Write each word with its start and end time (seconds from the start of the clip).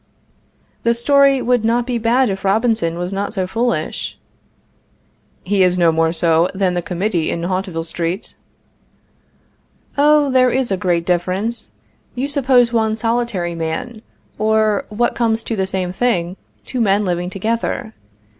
The 0.81 0.95
story 0.95 1.43
would 1.43 1.63
not 1.63 1.85
be 1.85 1.99
bad 1.99 2.31
if 2.31 2.43
Robinson 2.43 2.97
was 2.97 3.13
not 3.13 3.35
so 3.35 3.45
foolish. 3.45 4.17
He 5.43 5.61
is 5.61 5.77
no 5.77 5.91
more 5.91 6.11
so 6.11 6.49
than 6.55 6.73
the 6.73 6.81
committee 6.81 7.29
in 7.29 7.43
Hauteville 7.43 7.83
street. 7.83 8.33
Oh, 9.99 10.31
there 10.31 10.49
is 10.49 10.71
a 10.71 10.75
great 10.75 11.05
difference. 11.05 11.69
You 12.15 12.27
suppose 12.27 12.73
one 12.73 12.95
solitary 12.95 13.53
man, 13.53 14.01
or, 14.39 14.85
what 14.89 15.13
comes 15.13 15.43
to 15.43 15.55
the 15.55 15.67
same 15.67 15.91
thing, 15.93 16.35
two 16.65 16.81
men 16.81 17.05
living 17.05 17.29
together. 17.29 17.93